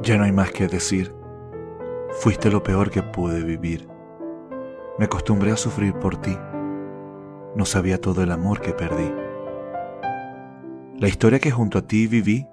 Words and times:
Ya 0.00 0.16
no 0.16 0.22
hay 0.22 0.32
más 0.32 0.52
que 0.52 0.68
decir. 0.68 1.12
Fuiste 2.20 2.50
lo 2.50 2.62
peor 2.62 2.90
que 2.90 3.02
pude 3.02 3.42
vivir. 3.42 3.88
Me 4.96 5.06
acostumbré 5.06 5.50
a 5.50 5.56
sufrir 5.56 5.92
por 5.94 6.16
ti. 6.16 6.36
No 7.56 7.64
sabía 7.64 8.00
todo 8.00 8.22
el 8.22 8.30
amor 8.30 8.60
que 8.60 8.72
perdí. 8.72 9.12
La 10.98 11.08
historia 11.08 11.40
que 11.40 11.50
junto 11.50 11.78
a 11.78 11.82
ti 11.82 12.06
viví 12.06 12.46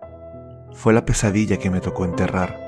fue 0.71 0.93
la 0.93 1.05
pesadilla 1.05 1.57
que 1.57 1.69
me 1.69 1.81
tocó 1.81 2.05
enterrar. 2.05 2.59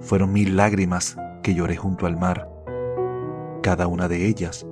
Fueron 0.00 0.32
mil 0.32 0.56
lágrimas 0.56 1.16
que 1.42 1.54
lloré 1.54 1.76
junto 1.76 2.06
al 2.06 2.16
mar. 2.16 2.48
Cada 3.62 3.88
una 3.88 4.08
de 4.08 4.26
ellas 4.26 4.66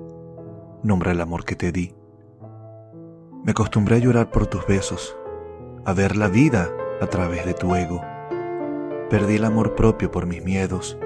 nombra 0.82 1.12
el 1.12 1.20
amor 1.20 1.44
que 1.44 1.56
te 1.56 1.72
di. 1.72 1.94
Me 3.44 3.50
acostumbré 3.50 3.96
a 3.96 3.98
llorar 3.98 4.30
por 4.30 4.46
tus 4.46 4.66
besos, 4.66 5.14
a 5.84 5.92
ver 5.92 6.16
la 6.16 6.28
vida 6.28 6.70
a 7.02 7.06
través 7.06 7.44
de 7.44 7.52
tu 7.52 7.74
ego 7.74 8.00
Perdí 9.14 9.36
el 9.36 9.44
amor 9.44 9.76
propio 9.76 10.10
por 10.10 10.26
mis 10.26 10.44
miedos. 10.44 10.98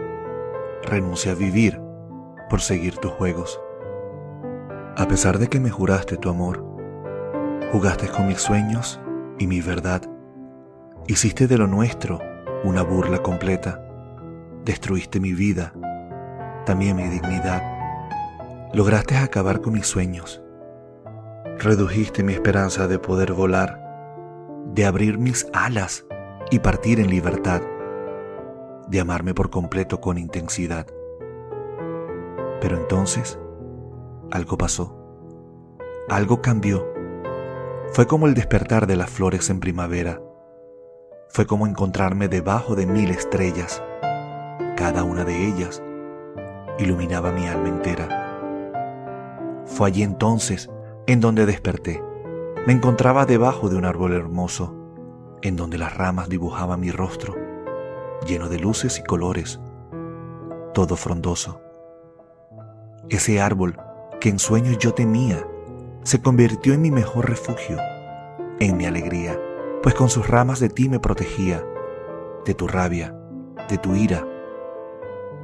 Renuncié 0.82 1.32
a 1.32 1.34
vivir 1.34 1.78
por 2.48 2.62
seguir 2.62 2.96
tus 2.96 3.10
juegos. 3.10 3.60
A 4.96 5.06
pesar 5.06 5.38
de 5.38 5.48
que 5.48 5.60
me 5.60 5.68
juraste 5.68 6.16
tu 6.16 6.30
amor, 6.30 6.64
jugaste 7.70 8.08
con 8.08 8.26
mis 8.26 8.38
sueños 8.38 8.98
y 9.38 9.46
mi 9.46 9.60
verdad. 9.60 10.00
Hiciste 11.06 11.46
de 11.46 11.58
lo 11.58 11.66
nuestro 11.66 12.18
una 12.64 12.80
burla 12.80 13.18
completa. 13.18 13.86
Destruiste 14.64 15.20
mi 15.20 15.34
vida, 15.34 15.74
también 16.64 16.96
mi 16.96 17.08
dignidad. 17.08 17.62
Lograste 18.72 19.18
acabar 19.18 19.60
con 19.60 19.74
mis 19.74 19.86
sueños. 19.86 20.42
Redujiste 21.58 22.22
mi 22.22 22.32
esperanza 22.32 22.88
de 22.88 22.98
poder 22.98 23.34
volar, 23.34 24.64
de 24.72 24.86
abrir 24.86 25.18
mis 25.18 25.46
alas 25.52 26.06
y 26.50 26.60
partir 26.60 27.00
en 27.00 27.10
libertad 27.10 27.60
de 28.88 29.00
amarme 29.00 29.34
por 29.34 29.50
completo 29.50 30.00
con 30.00 30.18
intensidad. 30.18 30.86
Pero 32.60 32.76
entonces, 32.76 33.38
algo 34.30 34.58
pasó. 34.58 34.94
Algo 36.08 36.40
cambió. 36.40 36.86
Fue 37.92 38.06
como 38.06 38.26
el 38.26 38.34
despertar 38.34 38.86
de 38.86 38.96
las 38.96 39.10
flores 39.10 39.50
en 39.50 39.60
primavera. 39.60 40.20
Fue 41.28 41.46
como 41.46 41.66
encontrarme 41.66 42.28
debajo 42.28 42.74
de 42.74 42.86
mil 42.86 43.10
estrellas. 43.10 43.82
Cada 44.76 45.04
una 45.04 45.24
de 45.24 45.46
ellas 45.46 45.82
iluminaba 46.78 47.32
mi 47.32 47.46
alma 47.46 47.68
entera. 47.68 49.62
Fue 49.66 49.88
allí 49.88 50.02
entonces 50.02 50.70
en 51.06 51.20
donde 51.20 51.44
desperté. 51.46 52.02
Me 52.66 52.72
encontraba 52.72 53.26
debajo 53.26 53.68
de 53.68 53.76
un 53.76 53.84
árbol 53.84 54.12
hermoso, 54.12 54.74
en 55.42 55.56
donde 55.56 55.78
las 55.78 55.96
ramas 55.96 56.28
dibujaban 56.28 56.80
mi 56.80 56.90
rostro 56.90 57.47
lleno 58.28 58.48
de 58.48 58.58
luces 58.58 58.98
y 58.98 59.02
colores, 59.02 59.58
todo 60.74 60.94
frondoso. 60.96 61.60
Ese 63.08 63.40
árbol 63.40 63.76
que 64.20 64.28
en 64.28 64.38
sueños 64.38 64.78
yo 64.78 64.92
temía, 64.92 65.44
se 66.04 66.20
convirtió 66.20 66.74
en 66.74 66.82
mi 66.82 66.90
mejor 66.90 67.28
refugio, 67.28 67.78
en 68.60 68.76
mi 68.76 68.86
alegría, 68.86 69.40
pues 69.82 69.94
con 69.94 70.10
sus 70.10 70.28
ramas 70.28 70.60
de 70.60 70.68
ti 70.68 70.88
me 70.88 71.00
protegía, 71.00 71.64
de 72.44 72.54
tu 72.54 72.68
rabia, 72.68 73.14
de 73.68 73.78
tu 73.78 73.94
ira. 73.94 74.26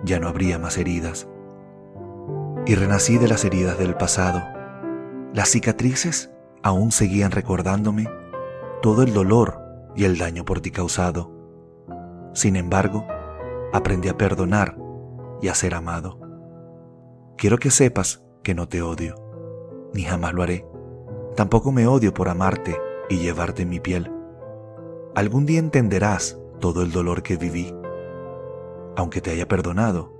Ya 0.05 0.21
no 0.21 0.29
habría 0.29 0.59
más 0.59 0.77
heridas. 0.77 1.29
Y 2.67 2.75
renací 2.75 3.19
de 3.19 3.29
las 3.29 3.45
heridas 3.45 3.79
del 3.79 3.95
pasado. 3.95 4.43
Las 5.33 5.49
cicatrices 5.51 6.31
aún 6.62 6.93
seguían 6.93 7.31
recordándome 7.31 8.09
todo 8.83 9.03
el 9.03 9.12
dolor 9.12 9.61
y 9.97 10.05
el 10.05 10.19
daño 10.19 10.44
por 10.44 10.61
ti 10.61 10.71
causado. 10.71 11.34
Sin 12.34 12.56
embargo, 12.56 13.06
aprendí 13.72 14.09
a 14.09 14.19
perdonar 14.19 14.77
y 15.41 15.49
a 15.49 15.55
ser 15.55 15.75
amado. 15.75 16.19
Quiero 17.37 17.59
que 17.59 17.71
sepas 17.71 18.25
que 18.43 18.55
no 18.55 18.69
te 18.69 18.83
odio, 18.83 19.15
ni 19.95 20.03
jamás 20.03 20.34
lo 20.34 20.43
haré. 20.43 20.67
Tampoco 21.37 21.73
me 21.73 21.87
odio 21.87 22.12
por 22.12 22.28
amarte 22.28 22.77
y 23.09 23.19
llevarte 23.19 23.65
mi 23.65 23.81
piel. 23.81 24.11
Algún 25.15 25.47
día 25.47 25.61
entenderás 25.61 26.39
todo 26.61 26.83
el 26.83 26.91
dolor 26.91 27.23
que 27.23 27.37
viví. 27.37 27.73
Aunque 28.97 29.21
te 29.21 29.31
haya 29.31 29.47
perdonado, 29.47 30.12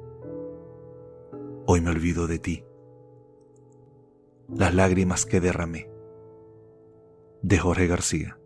hoy 1.67 1.81
me 1.81 1.91
olvido 1.91 2.27
de 2.27 2.39
ti. 2.39 2.65
Las 4.49 4.75
lágrimas 4.75 5.27
que 5.27 5.41
derramé. 5.41 5.91
De 7.43 7.59
Jorge 7.59 7.87
García. 7.87 8.39